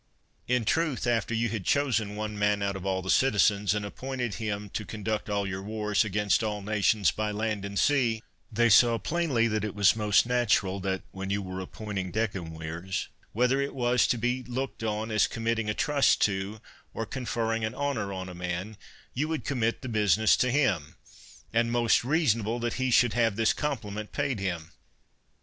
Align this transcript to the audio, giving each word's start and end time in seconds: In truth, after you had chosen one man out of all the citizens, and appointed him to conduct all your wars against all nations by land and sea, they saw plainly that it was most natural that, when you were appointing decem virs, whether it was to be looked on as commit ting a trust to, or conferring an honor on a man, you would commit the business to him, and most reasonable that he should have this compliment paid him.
In 0.47 0.65
truth, 0.65 1.05
after 1.05 1.35
you 1.35 1.49
had 1.49 1.63
chosen 1.63 2.15
one 2.15 2.35
man 2.35 2.63
out 2.63 2.75
of 2.75 2.87
all 2.87 3.03
the 3.03 3.11
citizens, 3.11 3.75
and 3.75 3.85
appointed 3.85 4.33
him 4.33 4.67
to 4.71 4.83
conduct 4.83 5.29
all 5.29 5.45
your 5.45 5.61
wars 5.61 6.03
against 6.03 6.43
all 6.43 6.63
nations 6.63 7.11
by 7.11 7.29
land 7.29 7.63
and 7.65 7.77
sea, 7.77 8.23
they 8.51 8.67
saw 8.67 8.97
plainly 8.97 9.47
that 9.47 9.63
it 9.63 9.75
was 9.75 9.95
most 9.95 10.25
natural 10.25 10.79
that, 10.79 11.03
when 11.11 11.29
you 11.29 11.43
were 11.43 11.59
appointing 11.59 12.09
decem 12.11 12.57
virs, 12.57 13.09
whether 13.31 13.61
it 13.61 13.75
was 13.75 14.07
to 14.07 14.17
be 14.17 14.41
looked 14.47 14.81
on 14.83 15.11
as 15.11 15.27
commit 15.27 15.57
ting 15.57 15.69
a 15.69 15.75
trust 15.75 16.19
to, 16.21 16.59
or 16.95 17.05
conferring 17.05 17.63
an 17.63 17.75
honor 17.75 18.11
on 18.11 18.27
a 18.27 18.33
man, 18.33 18.77
you 19.13 19.27
would 19.27 19.45
commit 19.45 19.83
the 19.83 19.87
business 19.87 20.35
to 20.35 20.49
him, 20.49 20.95
and 21.53 21.71
most 21.71 22.03
reasonable 22.03 22.57
that 22.57 22.73
he 22.81 22.89
should 22.89 23.13
have 23.13 23.35
this 23.35 23.53
compliment 23.53 24.11
paid 24.11 24.39
him. 24.39 24.71